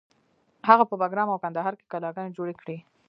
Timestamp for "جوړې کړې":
2.37-2.77